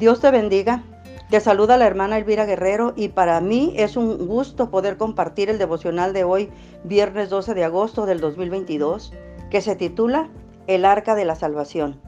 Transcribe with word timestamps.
Dios 0.00 0.20
te 0.20 0.30
bendiga. 0.30 0.82
Te 1.28 1.40
saluda 1.40 1.76
la 1.76 1.86
hermana 1.86 2.16
Elvira 2.16 2.46
Guerrero 2.46 2.94
y 2.96 3.08
para 3.08 3.38
mí 3.42 3.74
es 3.76 3.98
un 3.98 4.26
gusto 4.26 4.70
poder 4.70 4.96
compartir 4.96 5.50
el 5.50 5.58
devocional 5.58 6.14
de 6.14 6.24
hoy, 6.24 6.48
viernes 6.84 7.28
12 7.28 7.52
de 7.52 7.64
agosto 7.64 8.06
del 8.06 8.18
2022, 8.18 9.12
que 9.50 9.60
se 9.60 9.76
titula 9.76 10.30
El 10.66 10.86
Arca 10.86 11.14
de 11.14 11.26
la 11.26 11.34
Salvación. 11.34 12.00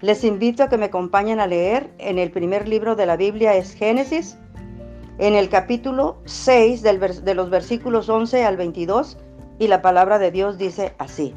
Les 0.00 0.22
invito 0.22 0.62
a 0.62 0.68
que 0.68 0.78
me 0.78 0.84
acompañen 0.84 1.40
a 1.40 1.48
leer 1.48 1.92
en 1.98 2.20
el 2.20 2.30
primer 2.30 2.68
libro 2.68 2.94
de 2.94 3.06
la 3.06 3.16
Biblia 3.16 3.56
es 3.56 3.74
Génesis, 3.74 4.38
en 5.18 5.34
el 5.34 5.48
capítulo 5.48 6.18
6 6.26 6.82
de 6.82 7.34
los 7.34 7.50
versículos 7.50 8.08
11 8.08 8.44
al 8.44 8.56
22 8.56 9.18
y 9.58 9.66
la 9.66 9.82
palabra 9.82 10.20
de 10.20 10.30
Dios 10.30 10.58
dice 10.58 10.94
así. 10.98 11.34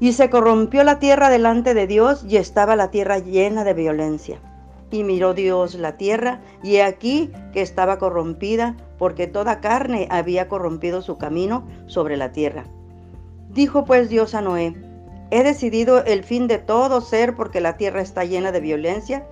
Y 0.00 0.14
se 0.14 0.30
corrompió 0.30 0.82
la 0.82 0.98
tierra 0.98 1.28
delante 1.28 1.74
de 1.74 1.86
Dios 1.86 2.24
y 2.26 2.38
estaba 2.38 2.74
la 2.74 2.90
tierra 2.90 3.18
llena 3.18 3.64
de 3.64 3.74
violencia. 3.74 4.40
Y 4.92 5.02
miró 5.02 5.34
Dios 5.34 5.74
la 5.74 5.96
tierra 5.96 6.40
y 6.62 6.76
he 6.76 6.84
aquí 6.84 7.32
que 7.52 7.62
estaba 7.62 7.98
corrompida 7.98 8.76
porque 8.98 9.26
toda 9.26 9.60
carne 9.60 10.06
había 10.10 10.48
corrompido 10.48 11.02
su 11.02 11.18
camino 11.18 11.66
sobre 11.86 12.16
la 12.16 12.30
tierra. 12.30 12.64
Dijo 13.48 13.84
pues 13.84 14.08
Dios 14.08 14.34
a 14.34 14.42
Noé, 14.42 14.76
he 15.30 15.42
decidido 15.42 16.04
el 16.04 16.22
fin 16.22 16.46
de 16.46 16.58
todo 16.58 17.00
ser 17.00 17.34
porque 17.34 17.60
la 17.60 17.76
tierra 17.76 18.02
está 18.02 18.24
llena 18.24 18.52
de 18.52 18.60
violencia 18.60 19.26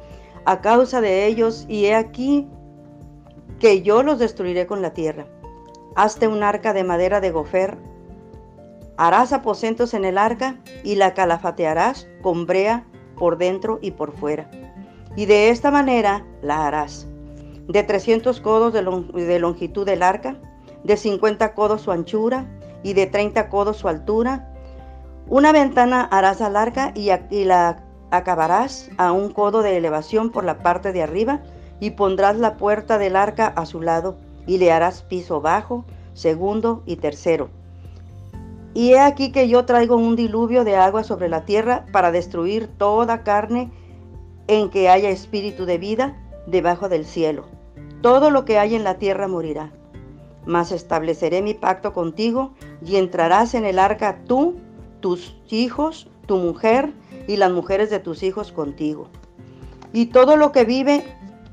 a 0.45 0.61
causa 0.61 1.01
de 1.01 1.27
ellos 1.27 1.67
y 1.69 1.85
he 1.85 1.95
aquí 1.95 2.49
que 3.61 3.83
yo 3.83 4.03
los 4.03 4.19
destruiré 4.19 4.67
con 4.67 4.83
la 4.83 4.95
tierra. 4.95 5.27
Hazte 5.95 6.27
un 6.27 6.43
arca 6.43 6.73
de 6.73 6.83
madera 6.83 7.21
de 7.21 7.31
gofer 7.31 7.77
Harás 9.03 9.33
aposentos 9.33 9.95
en 9.95 10.05
el 10.05 10.19
arca 10.19 10.57
y 10.85 10.97
la 10.97 11.15
calafatearás 11.15 12.07
con 12.21 12.45
brea 12.45 12.85
por 13.17 13.39
dentro 13.39 13.79
y 13.81 13.93
por 13.93 14.13
fuera. 14.13 14.51
Y 15.17 15.27
de 15.27 15.51
esta 15.51 15.71
manera 15.71 16.25
la 16.43 16.67
harás. 16.67 17.07
De 17.69 17.83
300 17.83 18.41
codos 18.41 18.73
de, 18.73 19.39
longitud 19.39 19.87
del 19.87 20.03
arca, 20.03 20.37
de 20.85 20.97
50 20.97 21.55
codos 21.55 21.83
su 21.83 21.93
anchura 21.93 22.47
y 22.83 22.95
de 22.95 23.07
30 23.07 23.49
codos 23.49 23.77
su 23.77 23.89
altura. 23.89 24.53
Una 25.29 25.53
ventana 25.53 26.03
harás 26.03 26.41
al 26.41 26.57
arca 26.57 26.93
y, 26.95 27.11
y 27.31 27.45
la 27.45 27.85
acabarás 28.11 28.91
a 28.97 29.13
un 29.13 29.31
codo 29.31 29.63
de 29.63 29.77
elevación 29.77 30.31
por 30.31 30.45
la 30.45 30.59
parte 30.59 30.93
de 30.93 31.03
arriba 31.03 31.41
y 31.79 31.91
pondrás 31.91 32.37
la 32.37 32.57
puerta 32.57 32.99
del 32.99 33.15
arca 33.15 33.47
a 33.47 33.67
su 33.67 33.81
lado 33.81 34.17
y 34.47 34.59
le 34.59 34.73
harás 34.73 35.03
piso 35.03 35.41
bajo, 35.41 35.85
segundo 36.15 36.83
y 36.87 36.97
tercero 36.97 37.51
y 38.75 38.93
he 38.93 39.01
aquí 39.01 39.33
que 39.33 39.49
yo 39.49 39.65
traigo 39.65 39.97
un 39.97 40.17
diluvio 40.17 40.65
de 40.65 40.77
agua 40.77 41.03
sobre 41.03 41.29
la 41.29 41.45
tierra 41.45 41.87
para 41.93 42.13
destruir 42.13 42.69
toda 42.69 43.23
carne 43.23 43.71
en 44.51 44.71
que 44.71 44.89
haya 44.89 45.11
espíritu 45.11 45.65
de 45.65 45.79
vida 45.79 46.17
debajo 46.47 46.89
del 46.89 47.05
cielo. 47.05 47.47
Todo 48.03 48.31
lo 48.31 48.45
que 48.45 48.59
hay 48.59 48.75
en 48.75 48.85
la 48.85 48.99
tierra 48.99 49.29
morirá. 49.29 49.73
Mas 50.47 50.73
estableceré 50.73 51.43
mi 51.43 51.55
pacto 51.55 51.93
contigo 51.93 52.53
y 52.85 52.97
entrarás 52.97 53.55
en 53.55 53.65
el 53.65 53.79
arca 53.79 54.21
tú, 54.27 54.57
tus 55.01 55.37
hijos, 55.51 56.09
tu 56.27 56.37
mujer 56.37 56.93
y 57.29 57.37
las 57.37 57.53
mujeres 57.53 57.91
de 57.91 58.01
tus 58.01 58.23
hijos 58.23 58.53
contigo. 58.53 59.09
Y 59.93 60.07
todo 60.07 60.37
lo 60.37 60.53
que 60.53 60.65
vive 60.65 61.05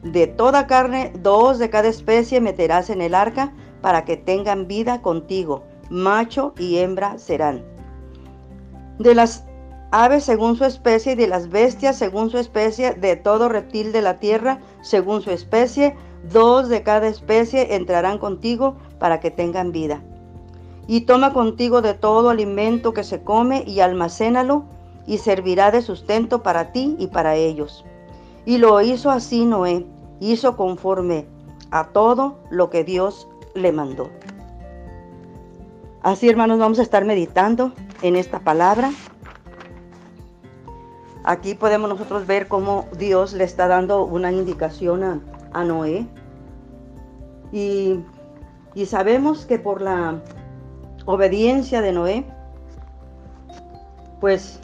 de 0.04 0.28
toda 0.28 0.67
carne, 0.67 1.14
dos 1.20 1.59
de 1.59 1.70
cada 1.70 1.88
especie 1.88 2.42
meterás 2.42 2.89
en 2.89 3.02
el 3.02 3.14
arca 3.14 3.54
para 3.82 4.06
que 4.06 4.17
tengan 4.17 4.67
vida 4.67 5.02
contigo 5.02 5.64
macho 5.89 6.54
y 6.58 6.78
hembra 6.78 7.17
serán. 7.17 7.64
De 9.00 9.16
las 9.16 9.45
aves 9.91 10.23
según 10.23 10.55
su 10.55 10.66
especie 10.66 11.13
y 11.13 11.16
de 11.16 11.27
las 11.27 11.49
bestias 11.49 11.97
según 11.97 12.30
su 12.30 12.38
especie, 12.38 12.93
de 12.93 13.16
todo 13.16 13.49
reptil 13.49 13.91
de 13.91 14.02
la 14.02 14.19
tierra 14.19 14.59
según 14.81 15.21
su 15.21 15.31
especie, 15.31 15.95
dos 16.31 16.70
de 16.70 16.83
cada 16.83 17.08
especie 17.08 17.75
entrarán 17.75 18.17
contigo 18.17 18.76
para 18.99 19.20
que 19.20 19.31
tengan 19.31 19.71
vida. 19.71 20.02
Y 20.87 21.02
toma 21.02 21.33
contigo 21.33 21.81
de 21.81 21.93
todo 21.93 22.30
alimento 22.30 22.93
que 22.93 23.03
se 23.03 23.21
come 23.23 23.64
y 23.67 23.81
almacénalo 23.81 24.64
y 25.05 25.17
servirá 25.17 25.71
de 25.71 25.81
sustento 25.81 26.43
para 26.43 26.71
ti 26.71 26.95
y 26.99 27.08
para 27.08 27.36
ellos. 27.36 27.86
Y 28.45 28.58
lo 28.58 28.80
hizo 28.81 29.09
así 29.09 29.45
Noé, 29.45 29.86
hizo 30.20 30.55
conforme 30.55 31.26
a 31.71 31.87
todo 31.89 32.39
lo 32.49 32.70
que 32.70 32.83
Dios 32.83 33.27
le 33.53 33.71
mandó. 33.71 34.09
Así, 36.03 36.30
hermanos, 36.30 36.59
vamos 36.59 36.80
a 36.80 36.83
estar 36.83 37.03
meditando 37.03 37.73
en 38.02 38.15
esta 38.15 38.39
palabra. 38.39 38.92
Aquí 41.27 41.55
podemos 41.55 41.89
nosotros 41.89 42.26
ver 42.26 42.48
cómo 42.48 42.88
Dios 42.98 43.33
le 43.33 43.43
está 43.43 43.67
dando 43.67 44.05
una 44.05 44.32
indicación 44.32 45.21
a, 45.52 45.64
Noé. 45.65 46.08
Y, 47.52 47.99
sabemos 48.86 49.45
que 49.45 49.60
por 49.60 49.82
la 49.82 50.21
obediencia 51.04 51.82
de 51.82 51.92
Noé, 51.92 52.26
pues 54.21 54.61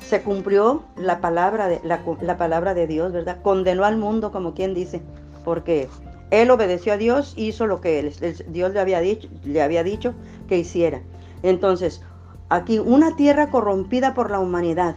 se 0.00 0.22
cumplió 0.22 0.84
la 0.96 1.20
palabra 1.20 1.68
de, 1.68 1.82
la, 1.84 2.00
la 2.22 2.38
palabra 2.38 2.72
de 2.72 2.86
Dios, 2.86 3.12
¿verdad? 3.12 3.42
Condenó 3.42 3.84
al 3.84 3.98
mundo, 3.98 4.32
como 4.32 4.54
quien 4.54 4.72
dice, 4.72 5.02
porque 5.44 5.90
él 6.30 6.50
obedeció 6.50 6.94
a 6.94 6.96
Dios, 6.96 7.34
hizo 7.36 7.66
lo 7.66 7.82
que 7.82 8.10
Dios 8.48 8.72
le 8.72 8.80
había, 8.80 9.00
dicho, 9.00 9.28
le 9.44 9.60
había 9.60 9.82
dicho 9.84 10.14
que 10.48 10.56
hiciera. 10.56 11.02
Entonces, 11.42 12.00
aquí 12.48 12.78
una 12.78 13.16
tierra 13.16 13.50
corrompida 13.50 14.14
por 14.14 14.30
la 14.30 14.38
humanidad. 14.38 14.96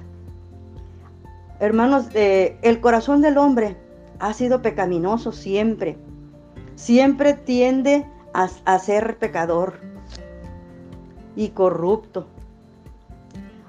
Hermanos, 1.60 2.08
eh, 2.14 2.58
el 2.62 2.80
corazón 2.80 3.22
del 3.22 3.38
hombre 3.38 3.76
ha 4.20 4.34
sido 4.34 4.62
pecaminoso 4.62 5.32
siempre. 5.32 5.98
Siempre 6.76 7.34
tiende 7.34 8.06
a, 8.34 8.50
a 8.66 8.80
ser 8.80 9.18
pecador 9.18 9.80
y 11.36 11.50
corrupto. 11.50 12.28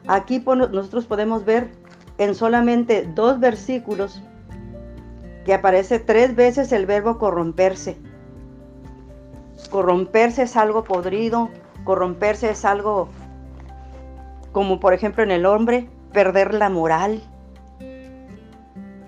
Aquí 0.07 0.43
nosotros 0.45 1.07
podemos 1.07 1.45
ver 1.45 1.71
en 2.19 2.35
solamente 2.35 3.09
dos 3.15 3.41
versículos 3.41 4.23
que 5.45 5.55
aparece 5.55 5.99
tres 5.99 6.37
veces 6.37 6.73
el 6.73 6.87
verbo 6.87 7.19
corromperse. 7.19 7.97
Corromperse 9.71 10.43
es 10.43 10.57
algo 10.57 10.85
podrido, 10.85 11.49
corromperse 11.85 12.51
es 12.51 12.65
algo 12.65 13.09
como 14.53 14.81
por 14.81 14.95
ejemplo 14.95 15.23
en 15.23 15.31
el 15.31 15.47
hombre, 15.47 15.89
perder 16.13 16.55
la 16.55 16.69
moral, 16.71 17.23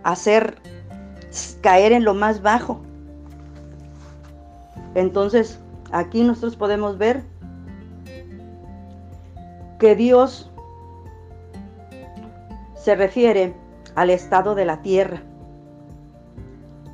hacer 0.03 0.57
caer 1.61 1.93
en 1.93 2.05
lo 2.05 2.15
más 2.15 2.43
bajo. 2.43 2.81
Entonces, 4.95 5.59
aquí 5.91 6.23
nosotros 6.23 6.57
podemos 6.57 6.99
ver 6.99 7.23
que 9.79 9.97
Dios 9.97 10.51
se 12.75 12.95
refiere 12.95 13.55
al 13.95 14.11
estado 14.11 14.55
de 14.55 14.65
la 14.65 14.83
tierra 14.83 15.23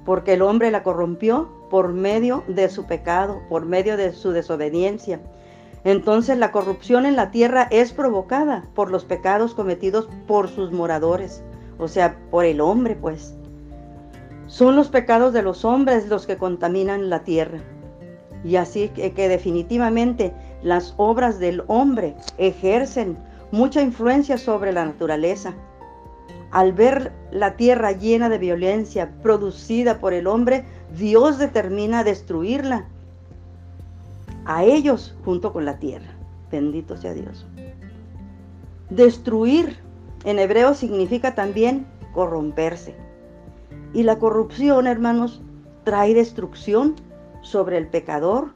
porque 0.09 0.33
el 0.33 0.41
hombre 0.41 0.71
la 0.71 0.83
corrompió 0.83 1.51
por 1.69 1.93
medio 1.93 2.43
de 2.49 2.71
su 2.71 2.87
pecado, 2.87 3.43
por 3.51 3.67
medio 3.67 3.99
de 3.99 4.15
su 4.15 4.31
desobediencia. 4.31 5.21
Entonces 5.85 6.39
la 6.39 6.51
corrupción 6.51 7.05
en 7.05 7.15
la 7.15 7.31
tierra 7.31 7.69
es 7.71 7.93
provocada 7.93 8.65
por 8.75 8.91
los 8.91 9.05
pecados 9.05 9.55
cometidos 9.55 10.09
por 10.27 10.49
sus 10.49 10.73
moradores, 10.73 11.43
o 11.79 11.89
sea, 11.89 12.19
por 12.31 12.45
el 12.45 12.61
hombre, 12.61 12.97
pues. 12.97 13.35
Son 14.47 14.77
los 14.77 14.89
pecados 14.89 15.33
de 15.33 15.43
los 15.43 15.65
hombres 15.65 16.09
los 16.09 16.27
que 16.27 16.39
contaminan 16.39 17.11
la 17.11 17.25
tierra. 17.25 17.59
Y 18.45 18.57
así 18.57 18.89
que, 18.89 19.13
que 19.13 19.29
definitivamente 19.29 20.33
las 20.63 20.95
obras 20.97 21.39
del 21.39 21.65
hombre 21.67 22.15
ejercen 22.39 23.19
mucha 23.51 23.83
influencia 23.83 24.39
sobre 24.39 24.73
la 24.73 24.85
naturaleza 24.85 25.55
al 26.51 26.73
ver 26.73 27.13
la 27.31 27.57
tierra 27.57 27.93
llena 27.93 28.29
de 28.29 28.39
violencia 28.39 29.13
producida 29.23 29.99
por 29.99 30.15
el 30.15 30.27
hombre, 30.27 30.65
Dios 30.97 31.39
determina 31.39 32.05
destruirla. 32.05 32.87
A 34.47 34.65
ellos 34.65 35.15
junto 35.25 35.53
con 35.53 35.67
la 35.67 35.79
tierra. 35.79 36.09
Bendito 36.51 36.97
sea 36.97 37.13
Dios. 37.13 37.47
Destruir 38.89 39.77
en 40.29 40.39
hebreo 40.39 40.75
significa 40.75 41.35
también 41.35 41.87
corromperse. 42.13 42.95
Y 43.95 44.03
la 44.03 44.19
corrupción, 44.19 44.87
hermanos, 44.87 45.41
trae 45.85 46.13
destrucción 46.13 46.97
sobre 47.41 47.79
el 47.79 47.87
pecador 47.87 48.51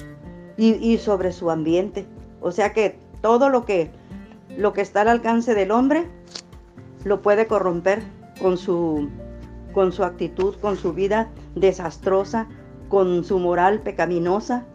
y, 0.59 0.99
sobre 0.99 1.33
su 1.33 1.51
ambiente. 1.51 2.07
O 2.43 2.53
sea 2.53 2.75
que 2.75 2.99
todo 3.23 3.49
lo 3.49 3.65
que, 3.65 3.91
lo 4.55 4.75
que 4.75 4.83
está 4.83 5.01
al 5.01 5.09
alcance 5.09 5.55
del 5.55 5.71
hombre 5.71 6.07
lo 7.05 7.23
puede 7.23 7.47
corromper 7.47 8.03
con 8.39 8.59
su, 8.59 9.09
con 9.73 9.93
su 9.93 10.05
actitud, 10.05 10.55
con 10.57 10.77
su 10.77 10.93
vida 10.93 11.31
desastrosa, 11.55 12.49
con 12.91 13.25
su 13.25 13.39
moral 13.39 13.81
pecaminosa, 13.81 14.67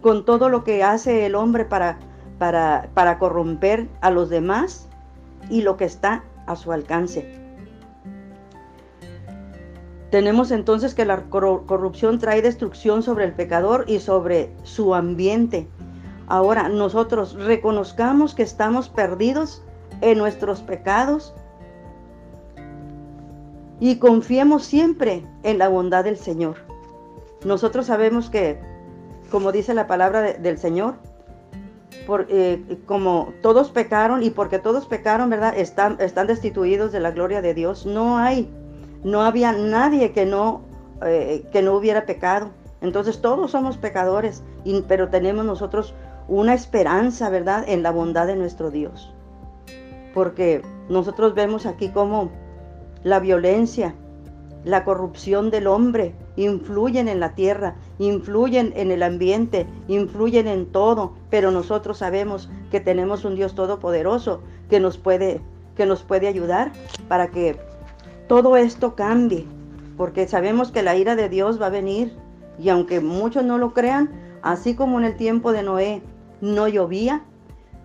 con 0.00 0.24
todo 0.24 0.48
lo 0.48 0.64
que 0.64 0.82
hace 0.82 1.26
el 1.26 1.34
hombre 1.34 1.66
para, 1.66 1.98
para, 2.38 2.88
para 2.94 3.18
corromper 3.18 3.88
a 4.00 4.10
los 4.10 4.30
demás 4.30 4.88
y 5.50 5.60
lo 5.60 5.76
que 5.76 5.84
está 5.84 6.24
a 6.46 6.56
su 6.56 6.72
alcance. 6.72 7.46
Tenemos 10.10 10.50
entonces 10.50 10.94
que 10.94 11.04
la 11.04 11.24
corrupción 11.24 12.18
trae 12.18 12.40
destrucción 12.40 13.02
sobre 13.02 13.24
el 13.24 13.34
pecador 13.34 13.84
y 13.88 13.98
sobre 13.98 14.54
su 14.62 14.94
ambiente. 14.94 15.68
Ahora 16.28 16.68
nosotros 16.68 17.34
reconozcamos 17.34 18.34
que 18.34 18.42
estamos 18.42 18.88
perdidos 18.88 19.62
en 20.00 20.18
nuestros 20.18 20.62
pecados 20.62 21.34
y 23.80 23.98
confiemos 23.98 24.64
siempre 24.64 25.26
en 25.42 25.58
la 25.58 25.68
bondad 25.68 26.04
del 26.04 26.16
Señor. 26.16 26.56
Nosotros 27.44 27.86
sabemos 27.86 28.30
que, 28.30 28.58
como 29.30 29.52
dice 29.52 29.74
la 29.74 29.86
palabra 29.86 30.32
del 30.32 30.58
Señor, 30.58 30.94
eh, 32.28 32.78
como 32.86 33.32
todos 33.42 33.70
pecaron 33.70 34.22
y 34.22 34.30
porque 34.30 34.58
todos 34.58 34.86
pecaron, 34.86 35.30
¿verdad? 35.30 35.54
Están, 35.56 35.96
están 36.00 36.26
destituidos 36.26 36.92
de 36.92 37.00
la 37.00 37.10
gloria 37.10 37.42
de 37.42 37.54
Dios. 37.54 37.86
No 37.86 38.18
hay, 38.18 38.48
no 39.02 39.22
había 39.22 39.52
nadie 39.52 40.12
que 40.12 40.26
no, 40.26 40.62
eh, 41.04 41.44
que 41.52 41.62
no 41.62 41.74
hubiera 41.74 42.06
pecado. 42.06 42.50
Entonces 42.80 43.20
todos 43.20 43.50
somos 43.50 43.76
pecadores, 43.76 44.42
pero 44.86 45.08
tenemos 45.08 45.44
nosotros 45.44 45.94
una 46.28 46.54
esperanza, 46.54 47.30
¿verdad? 47.30 47.64
En 47.66 47.82
la 47.82 47.90
bondad 47.90 48.26
de 48.26 48.36
nuestro 48.36 48.70
Dios. 48.70 49.12
Porque 50.14 50.62
nosotros 50.88 51.34
vemos 51.34 51.66
aquí 51.66 51.88
como 51.88 52.30
la 53.02 53.20
violencia, 53.20 53.94
la 54.64 54.84
corrupción 54.84 55.50
del 55.50 55.66
hombre 55.66 56.14
influyen 56.36 57.08
en 57.08 57.20
la 57.20 57.34
tierra, 57.34 57.74
influyen 57.98 58.72
en 58.76 58.90
el 58.90 59.02
ambiente, 59.02 59.66
influyen 59.88 60.46
en 60.46 60.66
todo, 60.66 61.12
pero 61.30 61.50
nosotros 61.50 61.98
sabemos 61.98 62.50
que 62.70 62.80
tenemos 62.80 63.24
un 63.24 63.34
Dios 63.34 63.54
todopoderoso 63.54 64.40
que 64.68 64.80
nos 64.80 64.98
puede 64.98 65.40
que 65.76 65.86
nos 65.86 66.02
puede 66.02 66.26
ayudar 66.26 66.72
para 67.06 67.28
que 67.28 67.56
todo 68.28 68.56
esto 68.56 68.94
cambie, 68.94 69.44
porque 69.96 70.26
sabemos 70.26 70.72
que 70.72 70.82
la 70.82 70.96
ira 70.96 71.16
de 71.16 71.28
Dios 71.28 71.60
va 71.60 71.66
a 71.66 71.70
venir 71.70 72.12
y 72.58 72.70
aunque 72.70 73.00
muchos 73.00 73.44
no 73.44 73.58
lo 73.58 73.74
crean, 73.74 74.10
así 74.42 74.74
como 74.74 74.98
en 74.98 75.04
el 75.04 75.16
tiempo 75.16 75.52
de 75.52 75.62
Noé 75.62 76.02
no 76.40 76.66
llovía, 76.66 77.22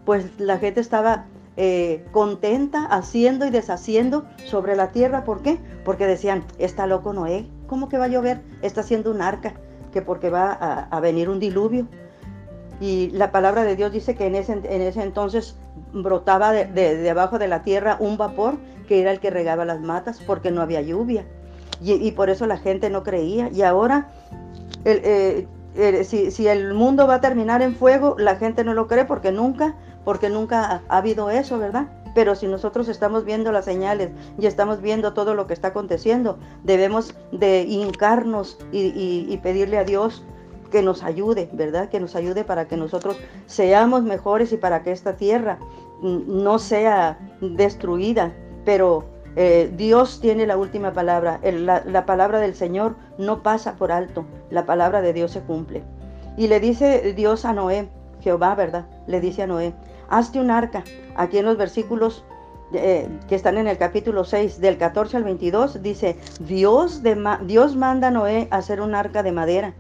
pues 0.06 0.26
la 0.40 0.58
gente 0.58 0.80
estaba 0.80 1.26
eh, 1.58 2.06
contenta 2.12 2.86
haciendo 2.86 3.46
y 3.46 3.50
deshaciendo 3.50 4.26
sobre 4.46 4.76
la 4.76 4.92
tierra. 4.92 5.26
¿Por 5.26 5.42
qué? 5.42 5.60
Porque 5.84 6.08
decían, 6.08 6.44
está 6.58 6.88
loco 6.88 7.14
Noé, 7.14 7.46
¿cómo 7.72 7.88
que 7.88 7.98
va 7.98 8.04
a 8.04 8.10
llover? 8.10 8.42
Está 8.62 8.82
haciendo 8.82 9.12
un 9.12 9.22
arca, 9.22 9.54
que 9.94 10.02
porque 10.02 10.30
va 10.30 10.52
a, 10.52 11.00
venir 11.00 11.30
un 11.30 11.40
diluvio. 11.40 11.88
Y 12.82 13.12
la 13.12 13.32
palabra 13.32 13.64
de 13.64 13.78
Dios 13.78 13.94
dice 13.94 14.14
que 14.14 14.26
en 14.26 14.36
ese, 14.36 14.52
en 14.52 14.82
ese 14.82 15.02
entonces 15.02 15.56
brotaba 15.94 16.52
de, 16.52 16.66
debajo 16.98 17.40
de 17.40 17.48
la 17.48 17.62
tierra 17.64 17.96
un 18.02 18.18
vapor 18.18 18.56
que 18.90 19.00
era 19.00 19.12
el 19.12 19.22
que 19.22 19.30
regaba 19.30 19.64
las 19.64 19.80
matas 19.80 20.20
porque 20.28 20.52
no 20.52 20.62
había 20.62 20.82
lluvia. 20.82 21.24
Y, 21.82 22.12
por 22.12 22.30
eso 22.30 22.46
la 22.46 22.58
gente 22.58 22.90
no 22.90 23.04
creía. 23.04 23.50
Y 23.54 23.62
ahora, 23.62 24.12
eh, 24.84 25.48
si, 26.04 26.30
si 26.30 26.48
el 26.50 26.74
mundo 26.74 27.08
va 27.08 27.16
a 27.16 27.22
terminar 27.22 27.62
en 27.62 27.74
fuego, 27.74 28.18
la 28.20 28.36
gente 28.36 28.66
no 28.66 28.74
lo 28.74 28.88
cree 28.88 29.06
porque 29.06 29.32
nunca 29.32 29.78
porque 30.04 30.30
nunca 30.30 30.84
ha, 30.90 30.98
habido 30.98 31.30
eso, 31.30 31.58
¿verdad? 31.58 31.88
Pero 32.14 32.36
si 32.36 32.48
nosotros 32.48 32.88
estamos 32.90 33.26
viendo 33.26 33.52
las 33.52 33.66
señales 33.66 34.10
y 34.38 34.46
estamos 34.46 34.82
viendo 34.82 35.14
todo 35.14 35.34
lo 35.34 35.48
que 35.48 35.54
está 35.54 35.70
aconteciendo, 35.70 36.38
debemos 36.64 37.16
de 37.32 37.62
hincarnos 37.62 38.58
y, 38.72 39.38
pedirle 39.38 39.78
a 39.78 39.84
Dios 39.84 40.24
que 40.72 40.82
nos 40.82 41.04
ayude, 41.04 41.50
¿verdad? 41.54 41.90
Que 41.90 42.00
nos 42.00 42.16
ayude 42.16 42.44
para 42.44 42.68
que 42.68 42.78
nosotros 42.78 43.18
seamos 43.46 44.04
mejores 44.04 44.52
y 44.54 44.58
para 44.58 44.84
que 44.84 44.92
esta 44.92 45.16
tierra 45.16 45.60
no 46.02 46.60
sea 46.60 47.18
destruida. 47.42 48.34
Pero 48.66 49.06
eh, 49.36 49.72
Dios 49.76 50.20
tiene 50.22 50.46
la 50.46 50.58
última 50.58 50.94
palabra. 50.94 51.40
la, 51.44 52.06
palabra 52.06 52.40
del 52.40 52.56
Señor 52.56 52.96
no 53.18 53.44
pasa 53.44 53.76
por 53.76 53.92
alto. 53.92 54.26
La 54.50 54.66
palabra 54.66 55.02
de 55.02 55.14
Dios 55.14 55.32
se 55.32 55.42
cumple. 55.42 55.84
Y 56.38 56.48
le 56.48 56.60
dice 56.60 57.14
Dios 57.14 57.46
a 57.46 57.54
Noé, 57.54 57.90
Jehová, 58.22 58.56
¿verdad? 58.56 58.86
Le 59.08 59.20
dice 59.20 59.44
a 59.44 59.48
Noé, 59.48 59.74
hazte 60.12 60.40
un 60.40 60.52
arca. 60.52 60.84
Aquí 61.16 61.40
en 61.40 61.46
los 61.46 61.58
versículos 61.58 62.24
eh, 62.74 63.10
que 63.28 63.36
están 63.36 63.58
en 63.58 63.68
el 63.68 63.78
capítulo 63.78 64.24
6, 64.24 64.62
del 64.62 64.78
14 64.78 65.18
al 65.18 65.24
22, 65.24 65.82
dice, 65.82 66.18
Dios, 66.40 67.02
Dios 67.46 67.76
manda 67.76 68.10
a 68.10 68.12
Noé 68.12 68.48
hacer 68.52 68.82
un 68.82 68.94
arca 68.94 69.24
de 69.24 69.32
madera. 69.32 69.74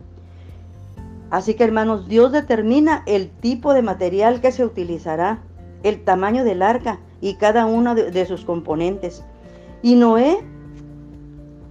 Así 1.29 1.53
que 1.53 1.63
hermanos, 1.63 2.07
Dios 2.07 2.31
determina 2.31 3.03
el 3.05 3.29
tipo 3.29 3.73
de 3.73 3.81
material 3.81 4.41
que 4.41 4.51
se 4.51 4.65
utilizará, 4.65 5.39
el 5.83 6.03
tamaño 6.03 6.43
del 6.43 6.61
arca 6.61 6.99
y 7.21 7.35
cada 7.35 7.65
uno 7.65 7.95
de 7.95 8.25
sus 8.25 8.43
componentes. 8.43 9.23
Y 9.81 9.95
Noé, 9.95 10.39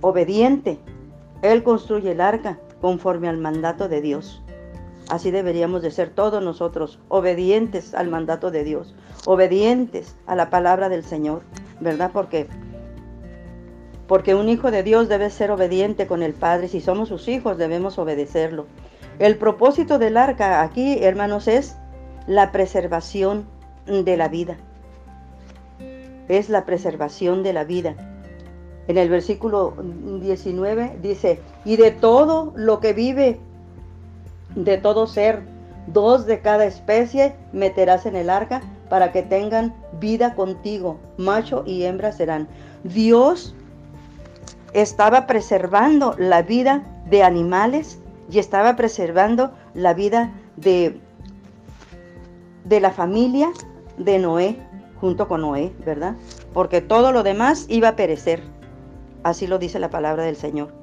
obediente, 0.01 0.79
él 1.43 1.63
construye 1.63 2.13
el 2.13 2.21
arca 2.21 2.59
conforme 2.81 3.29
al 3.29 3.37
mandato 3.37 3.89
de 3.89 4.01
Dios. 4.01 4.43
Así 5.11 5.33
deberíamos 5.33 5.83
de 5.83 5.91
ser 5.91 6.11
todos 6.11 6.43
nosotros, 6.43 7.01
obedientes 7.09 7.95
al 7.95 8.09
mandato 8.09 8.53
de 8.53 8.63
Dios, 8.63 8.95
obedientes 9.27 10.17
a 10.27 10.37
la 10.37 10.51
palabra 10.51 10.89
del 10.89 11.05
Señor, 11.05 11.43
¿verdad? 11.81 12.13
Porque 12.13 12.49
porque 14.07 14.35
un 14.35 14.49
hijo 14.49 14.73
de 14.73 14.83
Dios 14.83 15.09
debe 15.09 15.31
ser 15.31 15.53
obediente 15.53 16.09
con 16.09 16.25
el 16.25 16.33
Padre, 16.33 16.67
si 16.67 16.81
somos 16.81 17.09
sus 17.09 17.29
hijos 17.29 17.59
debemos 17.59 17.97
obedecerlo. 17.97 18.67
El 19.21 19.37
propósito 19.37 20.01
del 20.01 20.17
arca 20.17 20.63
aquí, 20.63 20.99
hermanos, 21.01 21.47
es 21.47 21.77
la 22.27 22.51
preservación 22.51 23.47
de 23.87 24.17
la 24.17 24.29
vida. 24.29 24.57
Es 26.29 26.49
la 26.49 26.65
preservación 26.65 27.45
de 27.45 27.53
la 27.53 27.63
vida. 27.63 27.95
En 28.89 28.99
el 28.99 29.09
versículo 29.09 29.75
19 30.21 30.99
dice, 31.01 31.41
y 31.65 31.77
de 31.77 31.93
todo 31.93 32.53
lo 32.57 32.81
que 32.81 32.93
vive 32.93 33.39
de 34.55 34.79
todo 34.79 35.07
ser, 35.07 35.43
dos 35.87 36.27
de 36.27 36.41
cada 36.41 36.65
especie 36.65 37.35
meterás 37.53 38.07
en 38.07 38.17
el 38.17 38.31
arca 38.31 38.61
para 38.89 39.13
que 39.13 39.23
tengan 39.23 39.75
vida 40.01 40.35
contigo, 40.35 40.99
macho 41.17 41.63
y 41.67 41.85
hembra 41.85 42.13
serán. 42.13 42.49
Dios 42.85 43.55
estaba 44.73 45.27
preservando 45.27 46.15
la 46.19 46.43
vida 46.43 46.85
de 47.09 47.23
animales 47.23 47.99
y 48.31 48.39
estaba 48.39 48.77
preservando 48.77 49.53
la 49.75 49.95
vida 49.95 50.33
de, 50.57 51.01
de 52.65 52.81
la 52.81 52.91
familia 52.91 53.51
de 53.99 54.19
Noé, 54.19 54.57
junto 55.01 55.29
con 55.29 55.43
Noé, 55.43 55.73
¿verdad? 55.85 56.15
Porque 56.53 56.81
todo 56.81 57.13
lo 57.13 57.23
demás 57.23 57.67
iba 57.69 57.89
a 57.89 57.97
perecer. 57.97 58.43
Así 59.23 59.47
lo 59.47 59.59
dice 59.59 59.79
la 59.79 59.91
palabra 59.91 60.25
del 60.25 60.37
Señor. 60.37 60.80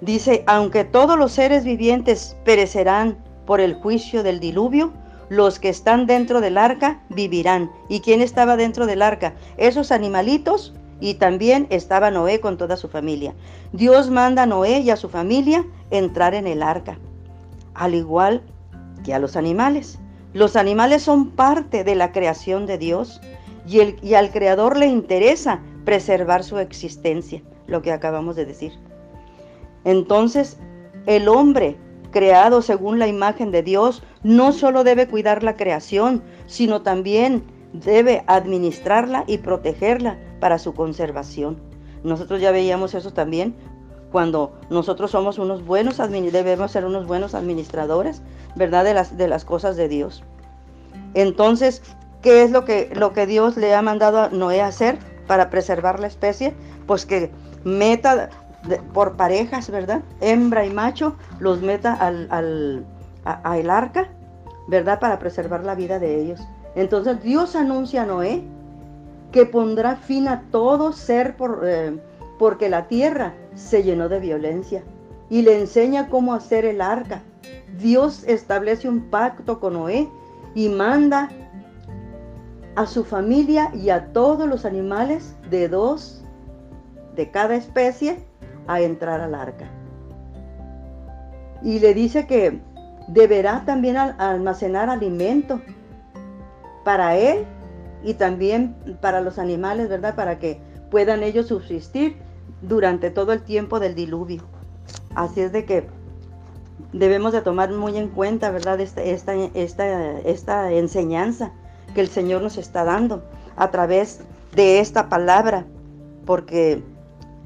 Dice, 0.00 0.44
aunque 0.46 0.84
todos 0.84 1.18
los 1.18 1.32
seres 1.32 1.64
vivientes 1.64 2.36
perecerán 2.44 3.18
por 3.46 3.60
el 3.60 3.74
juicio 3.74 4.22
del 4.22 4.38
diluvio, 4.38 4.92
los 5.28 5.58
que 5.58 5.68
están 5.68 6.06
dentro 6.06 6.40
del 6.40 6.56
arca 6.56 7.00
vivirán. 7.08 7.70
¿Y 7.88 8.00
quién 8.00 8.22
estaba 8.22 8.56
dentro 8.56 8.86
del 8.86 9.02
arca? 9.02 9.34
Esos 9.56 9.90
animalitos 9.92 10.74
y 11.00 11.14
también 11.14 11.66
estaba 11.70 12.10
Noé 12.10 12.40
con 12.40 12.56
toda 12.56 12.76
su 12.76 12.88
familia. 12.88 13.34
Dios 13.72 14.10
manda 14.10 14.44
a 14.44 14.46
Noé 14.46 14.80
y 14.80 14.90
a 14.90 14.96
su 14.96 15.08
familia 15.08 15.64
entrar 15.90 16.34
en 16.34 16.46
el 16.46 16.62
arca, 16.62 16.98
al 17.74 17.94
igual 17.94 18.42
que 19.04 19.14
a 19.14 19.18
los 19.18 19.36
animales. 19.36 19.98
Los 20.32 20.56
animales 20.56 21.02
son 21.02 21.30
parte 21.30 21.84
de 21.84 21.94
la 21.94 22.12
creación 22.12 22.66
de 22.66 22.78
Dios 22.78 23.20
y, 23.66 23.96
y 24.02 24.14
al 24.14 24.30
Creador 24.30 24.76
le 24.76 24.86
interesa 24.86 25.60
preservar 25.84 26.44
su 26.44 26.58
existencia, 26.58 27.42
lo 27.66 27.82
que 27.82 27.92
acabamos 27.92 28.36
de 28.36 28.44
decir. 28.44 28.72
Entonces, 29.84 30.58
el 31.06 31.28
hombre 31.28 31.76
creado 32.10 32.62
según 32.62 32.98
la 32.98 33.06
imagen 33.06 33.50
de 33.50 33.62
Dios 33.62 34.02
no 34.22 34.52
solo 34.52 34.84
debe 34.84 35.08
cuidar 35.08 35.42
la 35.42 35.56
creación, 35.56 36.22
sino 36.46 36.82
también 36.82 37.44
debe 37.72 38.24
administrarla 38.26 39.24
y 39.26 39.38
protegerla 39.38 40.18
para 40.40 40.58
su 40.58 40.74
conservación. 40.74 41.58
Nosotros 42.02 42.40
ya 42.40 42.50
veíamos 42.50 42.94
eso 42.94 43.12
también 43.12 43.54
cuando 44.10 44.52
nosotros 44.70 45.10
somos 45.10 45.38
unos 45.38 45.64
buenos, 45.64 45.98
debemos 45.98 46.72
ser 46.72 46.84
unos 46.84 47.06
buenos 47.06 47.34
administradores, 47.34 48.22
¿verdad? 48.56 48.84
De 48.84 48.94
las, 48.94 49.16
de 49.16 49.28
las 49.28 49.44
cosas 49.44 49.76
de 49.76 49.88
Dios. 49.88 50.22
Entonces, 51.14 51.82
¿qué 52.22 52.42
es 52.42 52.50
lo 52.50 52.64
que, 52.64 52.90
lo 52.94 53.12
que 53.12 53.26
Dios 53.26 53.56
le 53.56 53.74
ha 53.74 53.82
mandado 53.82 54.18
a 54.20 54.28
Noé 54.30 54.62
hacer 54.62 54.98
para 55.26 55.50
preservar 55.50 56.00
la 56.00 56.06
especie? 56.06 56.54
Pues 56.86 57.04
que 57.04 57.30
meta 57.64 58.30
por 58.92 59.16
parejas, 59.16 59.70
¿verdad? 59.70 60.02
Hembra 60.20 60.66
y 60.66 60.70
macho, 60.70 61.16
los 61.38 61.62
meta 61.62 61.94
al, 61.94 62.84
al 63.24 63.70
arca, 63.70 64.08
¿verdad? 64.68 65.00
Para 65.00 65.18
preservar 65.18 65.64
la 65.64 65.74
vida 65.74 65.98
de 65.98 66.20
ellos. 66.20 66.40
Entonces 66.74 67.22
Dios 67.22 67.56
anuncia 67.56 68.02
a 68.02 68.06
Noé 68.06 68.44
que 69.32 69.46
pondrá 69.46 69.96
fin 69.96 70.28
a 70.28 70.42
todo 70.50 70.92
ser 70.92 71.36
por, 71.36 71.62
eh, 71.64 71.98
porque 72.38 72.68
la 72.68 72.88
tierra 72.88 73.34
se 73.54 73.82
llenó 73.82 74.08
de 74.08 74.20
violencia 74.20 74.82
y 75.28 75.42
le 75.42 75.58
enseña 75.58 76.08
cómo 76.08 76.34
hacer 76.34 76.64
el 76.64 76.80
arca. 76.80 77.22
Dios 77.78 78.24
establece 78.24 78.88
un 78.88 79.10
pacto 79.10 79.60
con 79.60 79.74
Noé 79.74 80.08
y 80.54 80.68
manda 80.68 81.30
a 82.76 82.86
su 82.86 83.04
familia 83.04 83.70
y 83.74 83.90
a 83.90 84.12
todos 84.12 84.48
los 84.48 84.64
animales 84.64 85.34
de 85.50 85.68
dos 85.68 86.24
de 87.16 87.30
cada 87.30 87.56
especie 87.56 88.24
a 88.68 88.80
entrar 88.80 89.20
al 89.20 89.34
arca. 89.34 89.66
Y 91.62 91.80
le 91.80 91.92
dice 91.94 92.26
que 92.26 92.60
deberá 93.08 93.64
también 93.64 93.96
almacenar 93.96 94.90
alimento 94.90 95.60
para 96.84 97.16
él 97.16 97.44
y 98.04 98.14
también 98.14 98.76
para 99.00 99.20
los 99.20 99.38
animales, 99.38 99.88
¿verdad? 99.88 100.14
Para 100.14 100.38
que 100.38 100.60
puedan 100.90 101.22
ellos 101.22 101.48
subsistir 101.48 102.16
durante 102.62 103.10
todo 103.10 103.32
el 103.32 103.42
tiempo 103.42 103.80
del 103.80 103.94
diluvio. 103.94 104.42
Así 105.14 105.40
es 105.40 105.52
de 105.52 105.64
que 105.64 105.88
debemos 106.92 107.32
de 107.32 107.42
tomar 107.42 107.72
muy 107.72 107.96
en 107.96 108.08
cuenta, 108.08 108.50
¿verdad? 108.50 108.80
Esta, 108.80 109.02
esta, 109.02 109.34
esta, 109.34 110.20
esta 110.20 110.72
enseñanza 110.72 111.52
que 111.94 112.00
el 112.00 112.08
Señor 112.08 112.42
nos 112.42 112.56
está 112.56 112.84
dando 112.84 113.24
a 113.56 113.70
través 113.70 114.20
de 114.54 114.80
esta 114.80 115.08
palabra, 115.08 115.66
porque 116.24 116.82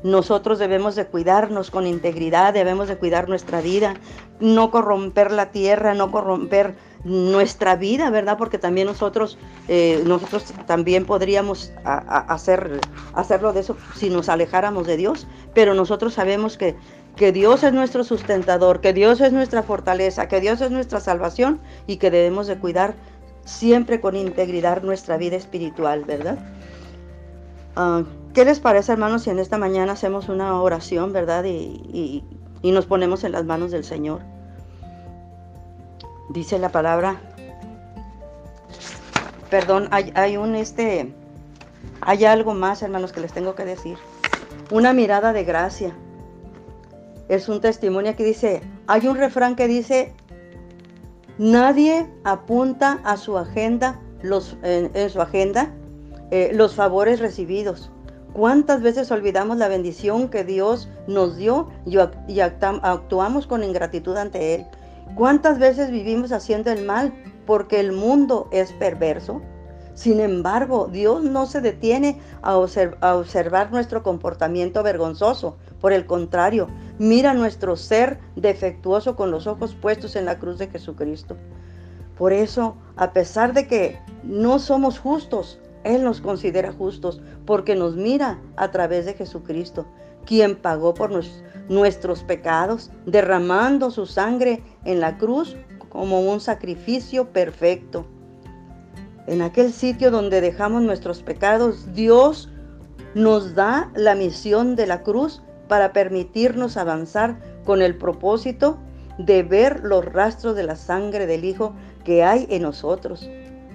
nosotros 0.02 0.59
debemos 0.59 0.97
de 0.97 1.06
cuidarnos 1.06 1.71
con 1.71 1.87
integridad, 1.87 2.52
debemos 2.52 2.88
de 2.88 2.97
cuidar 2.97 3.28
nuestra 3.28 3.61
vida, 3.61 3.94
no 4.40 4.71
corromper 4.71 5.30
la 5.30 5.50
tierra, 5.50 5.94
no 5.94 6.11
corromper 6.11 6.75
nuestra 7.04 7.76
vida, 7.76 8.11
¿verdad? 8.11 8.38
Porque 8.38 8.59
también 8.59 8.87
nosotros, 8.87 9.38
eh, 9.68 10.02
nosotros 10.04 10.52
también 10.66 11.04
podríamos 11.04 11.73
hacer, 11.85 12.80
hacerlo 13.14 13.52
de 13.52 13.61
eso 13.61 13.76
si 13.97 14.11
nos 14.11 14.28
alejáramos 14.28 14.87
de 14.87 14.97
Dios, 14.97 15.26
pero 15.54 15.75
nosotros 15.75 16.14
sabemos 16.14 16.56
que, 16.56 16.76
que 17.16 17.32
Dios 17.32 17.62
es 17.62 17.73
nuestro 17.73 18.04
sustentador, 18.04 18.80
que 18.80 18.92
Dios 18.92 19.21
es 19.21 19.32
nuestra 19.32 19.62
fortaleza, 19.62 20.28
que 20.28 20.40
Dios 20.40 20.61
es 20.61 20.71
nuestra 20.71 21.00
salvación 21.00 21.61
y 21.87 21.97
que 21.97 22.11
debemos 22.11 22.47
de 22.47 22.59
cuidar 22.59 22.94
siempre 23.44 24.00
con 24.00 24.16
integridad 24.16 24.82
nuestra 24.82 25.16
vida 25.16 25.37
espiritual, 25.37 26.04
¿verdad? 26.04 26.38
Ah, 27.76 28.02
¿Qué 28.34 28.44
les 28.44 28.60
parece, 28.60 28.92
hermanos, 28.92 29.22
si 29.22 29.30
en 29.30 29.38
esta 29.38 29.58
mañana 29.58 29.92
hacemos 29.92 30.28
una 30.28 30.60
oración, 30.60 31.12
verdad? 31.12 31.44
Y, 31.44 32.24
nos 32.62 32.86
ponemos 32.86 33.24
en 33.24 33.32
las 33.32 33.44
manos 33.44 33.70
del 33.70 33.84
Señor. 33.84 34.20
Dice 36.30 36.58
la 36.58 36.70
palabra. 36.70 37.20
Perdón, 39.50 39.88
hay, 39.90 40.36
un 40.36 40.54
este. 40.54 41.12
Hay 42.00 42.24
algo 42.24 42.54
más, 42.54 42.82
hermanos, 42.82 43.12
que 43.12 43.20
les 43.20 43.32
tengo 43.32 43.54
que 43.54 43.64
decir. 43.64 43.98
Una 44.70 44.94
mirada 44.94 45.32
de 45.32 45.44
gracia. 45.44 45.94
Es 47.28 47.48
un 47.48 47.60
testimonio 47.60 48.16
que 48.16 48.24
dice, 48.24 48.62
hay 48.86 49.06
un 49.06 49.16
refrán 49.16 49.56
que 49.56 49.68
dice, 49.68 50.14
nadie 51.38 52.06
apunta 52.24 53.00
a 53.04 53.16
su 53.16 53.36
agenda, 53.36 54.00
los, 54.22 54.56
en 54.62 55.10
su 55.10 55.20
agenda, 55.20 55.70
eh, 56.32 56.50
los 56.54 56.74
favores 56.74 57.20
recibidos. 57.20 57.90
¿Cuántas 58.32 58.80
veces 58.80 59.10
olvidamos 59.10 59.58
la 59.58 59.68
bendición 59.68 60.30
que 60.30 60.44
Dios 60.44 60.88
nos 61.06 61.36
dio 61.36 61.68
y 61.84 62.40
actuamos 62.40 63.46
con 63.46 63.62
ingratitud 63.62 64.16
ante 64.16 64.54
Él? 64.54 64.66
¿Cuántas 65.14 65.58
veces 65.58 65.90
vivimos 65.90 66.32
haciendo 66.32 66.70
el 66.70 66.86
mal 66.86 67.12
porque 67.44 67.80
el 67.80 67.92
mundo 67.92 68.48
es 68.50 68.72
perverso? 68.72 69.42
Sin 69.92 70.20
embargo, 70.20 70.88
Dios 70.90 71.22
no 71.22 71.44
se 71.44 71.60
detiene 71.60 72.18
a, 72.40 72.56
observar 72.56 73.70
nuestro 73.70 74.02
comportamiento 74.02 74.82
vergonzoso. 74.82 75.58
Por 75.82 75.92
el 75.92 76.06
contrario, 76.06 76.68
mira 76.98 77.34
nuestro 77.34 77.76
ser 77.76 78.18
defectuoso 78.36 79.16
con 79.16 79.30
los 79.30 79.46
ojos 79.46 79.74
puestos 79.74 80.16
en 80.16 80.24
la 80.24 80.38
cruz 80.38 80.56
de 80.56 80.68
Jesucristo. 80.68 81.36
Por 82.16 82.32
eso, 82.32 82.76
a 82.96 83.12
pesar 83.12 83.52
de 83.52 83.66
que 83.66 83.98
no 84.22 84.58
somos 84.58 84.98
justos, 84.98 85.58
él 85.84 86.04
nos 86.04 86.20
considera 86.20 86.72
justos 86.72 87.20
porque 87.46 87.74
nos 87.74 87.96
mira 87.96 88.40
a 88.56 88.70
través 88.70 89.06
de 89.06 89.14
Jesucristo, 89.14 89.86
quien 90.24 90.56
pagó 90.56 90.94
por 90.94 91.10
nuestros 91.68 92.22
pecados, 92.22 92.90
derramando 93.06 93.90
su 93.90 94.06
sangre 94.06 94.62
en 94.84 95.00
la 95.00 95.18
cruz 95.18 95.56
como 95.88 96.20
un 96.20 96.40
sacrificio 96.40 97.28
perfecto. 97.32 98.06
En 99.26 99.42
aquel 99.42 99.72
sitio 99.72 100.10
donde 100.10 100.40
dejamos 100.40 100.82
nuestros 100.82 101.22
pecados, 101.22 101.92
Dios 101.94 102.48
nos 103.14 103.54
da 103.54 103.90
la 103.94 104.14
misión 104.14 104.74
de 104.74 104.86
la 104.86 105.02
cruz 105.02 105.42
para 105.68 105.92
permitirnos 105.92 106.76
avanzar 106.76 107.38
con 107.64 107.82
el 107.82 107.96
propósito 107.96 108.78
de 109.18 109.42
ver 109.42 109.80
los 109.84 110.04
rastros 110.04 110.56
de 110.56 110.64
la 110.64 110.76
sangre 110.76 111.26
del 111.26 111.44
Hijo 111.44 111.74
que 112.04 112.24
hay 112.24 112.46
en 112.50 112.62
nosotros, 112.62 113.28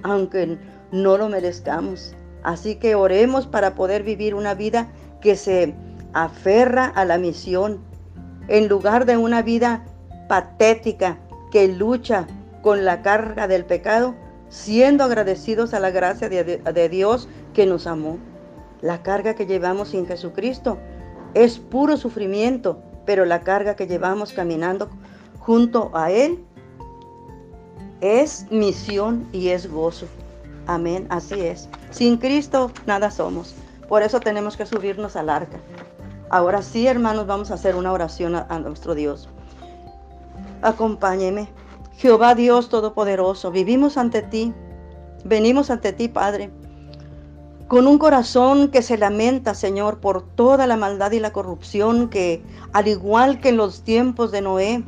aunque 0.04 0.58
no 0.92 1.18
lo 1.18 1.30
merezcamos. 1.30 2.16
Así 2.44 2.76
que 2.76 2.96
oremos 2.96 3.48
para 3.48 3.76
poder 3.76 4.04
vivir 4.04 4.36
una 4.36 4.54
vida 4.54 4.88
que 5.22 5.36
se 5.36 5.76
aferra 6.14 6.86
a 6.86 7.06
la 7.06 7.18
misión, 7.18 7.80
en 8.48 8.68
lugar 8.68 9.06
de 9.06 9.18
una 9.18 9.42
vida 9.42 9.86
patética 10.28 11.18
que 11.52 11.68
lucha 11.68 12.28
con 12.62 12.86
la 12.86 13.02
carga 13.02 13.48
del 13.48 13.66
pecado, 13.66 14.16
siendo 14.50 15.04
agradecidos 15.04 15.74
a 15.74 15.80
la 15.80 15.92
gracia 15.92 16.30
de, 16.30 16.90
Dios 16.90 17.28
que 17.54 17.66
nos 17.66 17.88
amó. 17.88 18.18
La 18.82 19.04
carga 19.04 19.34
que 19.34 19.46
llevamos 19.46 19.90
sin 19.90 20.06
Jesucristo 20.06 20.78
es 21.34 21.60
puro 21.60 21.98
sufrimiento, 21.98 22.82
pero 23.06 23.26
la 23.26 23.42
carga 23.42 23.76
que 23.76 23.88
llevamos 23.88 24.34
caminando 24.34 24.90
junto 25.40 25.92
a 25.94 26.12
Él 26.12 26.44
es 28.02 28.46
misión 28.52 29.28
y 29.32 29.50
es 29.50 29.70
gozo. 29.72 30.08
Amén, 30.68 31.08
así 31.10 31.40
es. 31.40 31.70
Sin 31.92 32.18
Cristo 32.18 32.72
nada 32.86 33.10
somos. 33.10 33.56
Por 33.88 34.04
eso 34.04 34.20
tenemos 34.20 34.58
que 34.58 34.66
subirnos 34.66 35.16
al 35.16 35.30
arca. 35.30 35.58
Ahora 36.30 36.62
sí, 36.62 36.88
hermanos, 36.88 37.26
vamos 37.26 37.52
a 37.52 37.54
hacer 37.54 37.76
una 37.76 37.94
oración 37.94 38.36
a, 38.36 38.60
nuestro 38.60 38.94
Dios. 38.94 39.30
Acompáñeme. 40.62 41.48
Jehová 41.96 42.36
Dios 42.36 42.70
Todopoderoso, 42.70 43.50
vivimos 43.50 43.98
ante 43.98 44.22
ti, 44.22 44.54
venimos 45.24 45.72
ante 45.72 45.94
ti, 45.94 46.10
Padre, 46.10 46.52
con 47.68 47.88
un 47.88 47.98
corazón 47.98 48.70
que 48.70 48.84
se 48.84 48.98
lamenta, 48.98 49.56
Señor, 49.56 50.00
por 50.00 50.22
toda 50.22 50.68
la 50.68 50.78
maldad 50.78 51.12
y 51.12 51.20
la 51.20 51.34
corrupción 51.34 52.10
que, 52.10 52.44
al 52.72 52.88
igual 52.88 53.40
que 53.40 53.50
en 53.50 53.58
los 53.58 53.82
tiempos 53.82 54.32
de 54.32 54.42
Noé, 54.42 54.84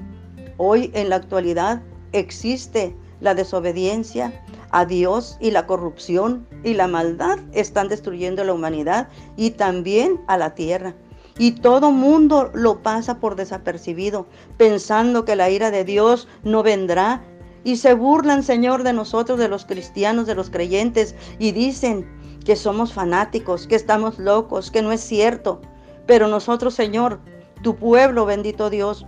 hoy 0.58 0.92
en 0.94 1.10
la 1.10 1.16
actualidad 1.16 1.82
existe 2.12 2.96
la 3.22 3.34
desobediencia, 3.34 4.44
a 4.72 4.86
Dios 4.86 5.38
y 5.40 5.52
la 5.52 5.66
corrupción 5.66 6.48
y 6.64 6.74
la 6.74 6.88
maldad 6.88 7.40
están 7.54 7.88
destruyendo 7.88 8.44
la 8.44 8.54
humanidad 8.54 9.10
y 9.36 9.52
también 9.52 10.22
a 10.28 10.38
la 10.38 10.56
tierra. 10.56 10.96
Y 11.38 11.54
todo 11.54 11.92
mundo 11.92 12.52
lo 12.54 12.84
pasa 12.84 13.20
por 13.20 13.36
desapercibido, 13.36 14.28
pensando 14.58 15.24
que 15.24 15.38
la 15.38 15.50
ira 15.50 15.72
de 15.72 15.86
Dios 15.86 16.28
no 16.44 16.64
vendrá. 16.64 17.24
Y 17.64 17.78
se 17.78 17.94
burlan, 17.94 18.44
Señor, 18.44 18.84
de 18.84 18.94
nosotros, 18.94 19.40
de 19.40 19.48
los 19.48 19.66
cristianos, 19.66 20.28
de 20.28 20.36
los 20.36 20.50
creyentes, 20.50 21.16
y 21.40 21.52
dicen 21.54 22.10
que 22.46 22.58
somos 22.58 22.94
fanáticos, 22.94 23.68
que 23.68 23.76
estamos 23.76 24.20
locos, 24.20 24.70
que 24.70 24.82
no 24.82 24.92
es 24.92 25.02
cierto. 25.02 25.62
Pero 26.06 26.28
nosotros, 26.28 26.74
Señor, 26.74 27.20
tu 27.62 27.76
pueblo, 27.76 28.26
bendito 28.26 28.70
Dios, 28.70 29.06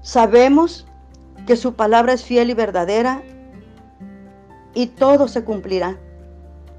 sabemos 0.00 0.86
que 1.46 1.56
su 1.56 1.74
palabra 1.74 2.12
es 2.12 2.24
fiel 2.24 2.50
y 2.50 2.54
verdadera 2.54 3.22
y 4.74 4.86
todo 4.86 5.28
se 5.28 5.44
cumplirá. 5.44 5.98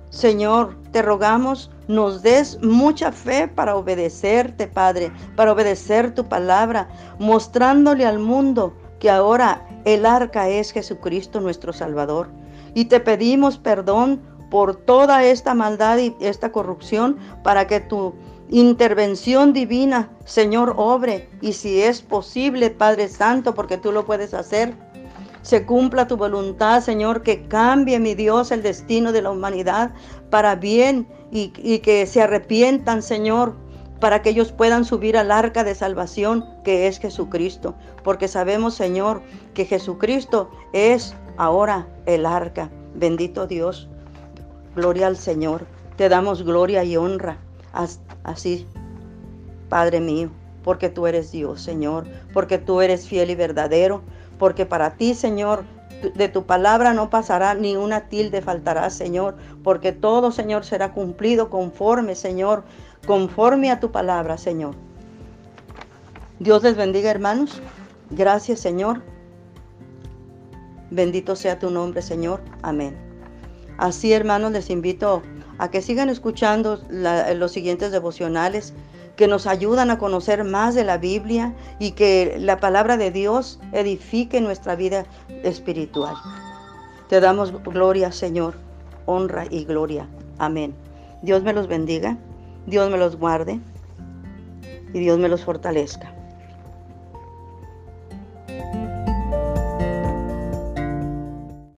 Señor, 0.09 0.77
te 0.91 1.01
rogamos, 1.01 1.71
nos 1.88 2.21
des 2.21 2.62
mucha 2.62 3.12
fe 3.12 3.47
para 3.47 3.75
obedecerte, 3.75 4.67
Padre, 4.67 5.12
para 5.35 5.51
obedecer 5.51 6.13
tu 6.13 6.29
palabra, 6.29 6.88
mostrándole 7.17 8.05
al 8.05 8.19
mundo 8.19 8.75
que 9.00 9.09
ahora 9.09 9.67
el 9.85 10.05
arca 10.05 10.50
es 10.50 10.71
Jesucristo 10.71 11.41
nuestro 11.41 11.73
Salvador. 11.73 12.29
Y 12.75 12.85
te 12.85 13.00
pedimos 13.00 13.57
perdón 13.57 14.21
por 14.51 14.75
toda 14.75 15.23
esta 15.23 15.55
maldad 15.55 15.97
y 15.97 16.15
esta 16.19 16.51
corrupción 16.51 17.17
para 17.43 17.65
que 17.65 17.79
tu 17.79 18.13
intervención 18.50 19.51
divina, 19.51 20.12
Señor, 20.25 20.75
obre. 20.77 21.27
Y 21.41 21.53
si 21.53 21.81
es 21.81 22.03
posible, 22.03 22.69
Padre 22.69 23.07
Santo, 23.07 23.55
porque 23.55 23.77
tú 23.77 23.91
lo 23.91 24.05
puedes 24.05 24.35
hacer, 24.35 24.75
se 25.43 25.65
cumpla 25.65 26.07
tu 26.07 26.17
voluntad, 26.17 26.81
Señor, 26.81 27.21
que 27.21 27.47
cambie, 27.47 28.00
mi 28.00 28.15
Dios, 28.15 28.51
el 28.51 28.63
destino 28.63 29.12
de 29.12 29.21
la 29.21 29.29
humanidad 29.29 29.91
para 30.29 30.55
bien 30.55 31.07
y, 31.31 31.50
que 31.79 32.05
se 32.07 32.21
arrepientan, 32.21 33.03
Señor, 33.03 33.53
para 34.00 34.21
que 34.21 34.29
ellos 34.29 34.51
puedan 34.51 34.85
subir 34.85 35.17
al 35.17 35.31
arca 35.31 35.63
de 35.63 35.75
salvación 35.75 36.45
que 36.63 36.88
es 36.88 36.97
Jesucristo. 36.97 37.75
Porque 38.03 38.27
sabemos, 38.27 38.73
Señor, 38.73 39.21
que 39.53 39.65
Jesucristo 39.65 40.50
es 40.71 41.13
ahora 41.38 41.88
el 42.05 42.25
arca. 42.25 42.69
Bendito 42.95 43.45
Dios. 43.45 43.89
Gloria 44.75 45.07
al 45.07 45.17
Señor. 45.17 45.65
Te 45.97 46.09
damos 46.09 46.43
gloria 46.43 46.83
y 46.83 46.95
honra. 46.95 47.38
Así, 48.23 48.65
Padre 49.67 50.00
mío, 50.00 50.29
porque 50.63 50.89
tú 50.89 51.07
eres 51.07 51.31
Dios, 51.31 51.62
Señor, 51.62 52.05
porque 52.33 52.57
tú 52.57 52.81
eres 52.81 53.07
fiel 53.07 53.31
y 53.31 53.35
verdadero, 53.35 54.03
porque 54.37 54.65
para 54.65 54.95
ti, 54.95 55.13
Señor, 55.13 55.63
de 56.15 56.27
tu 56.27 56.45
palabra 56.45 56.93
no 56.93 57.09
pasará 57.09 57.53
ni 57.53 57.75
una 57.75 58.09
tilde 58.09 58.41
faltará, 58.41 58.89
Señor, 58.89 59.37
porque 59.63 59.91
todo, 59.91 60.31
Señor, 60.31 60.65
será 60.65 60.93
cumplido 60.93 61.49
conforme, 61.49 62.15
Señor, 62.15 62.63
conforme 63.05 63.71
a 63.71 63.79
tu 63.79 63.91
palabra, 63.91 64.37
Señor. 64.37 64.75
Dios 66.39 66.63
les 66.63 66.75
bendiga, 66.75 67.09
hermanos. 67.09 67.61
Gracias, 68.09 68.59
Señor. 68.59 69.01
Bendito 70.91 71.35
sea 71.35 71.57
tu 71.57 71.71
nombre, 71.71 72.01
Señor. 72.01 72.41
Amén. 72.61 72.95
Así, 73.77 74.13
hermanos, 74.13 74.51
les 74.51 74.69
invito 74.69 75.21
a 75.57 75.69
que 75.71 75.81
sigan 75.81 76.09
escuchando 76.09 76.81
los 76.89 77.51
siguientes 77.51 77.91
devocionales 77.91 78.73
que 79.15 79.27
nos 79.27 79.46
ayudan 79.46 79.91
a 79.91 80.00
conocer 80.00 80.43
más 80.43 80.75
de 80.75 80.84
la 80.84 80.98
Biblia 80.98 81.53
y 81.79 81.91
que 81.91 82.38
la 82.39 82.58
palabra 82.58 82.98
de 82.98 83.12
Dios 83.12 83.60
edifique 83.72 84.41
nuestra 84.41 84.75
vida 84.75 85.05
espiritual. 85.43 86.15
Te 87.10 87.20
damos 87.20 87.53
gloria, 87.63 88.12
Señor, 88.12 88.55
honra 89.05 89.46
y 89.50 89.65
gloria. 89.65 90.08
Amén. 90.39 90.74
Dios 91.22 91.43
me 91.43 91.53
los 91.53 91.67
bendiga, 91.67 92.17
Dios 92.65 92.89
me 92.89 92.98
los 92.98 93.17
guarde 93.17 93.60
y 94.93 95.00
Dios 95.00 95.20
me 95.20 95.29
los 95.29 95.43
fortalezca. 95.43 96.22